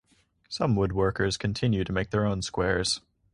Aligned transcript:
Some 0.49 0.75
woodworkers 0.75 1.37
continue 1.37 1.83
to 1.83 1.93
make 1.93 2.09
their 2.09 2.25
own 2.25 2.41
squares. 2.41 3.01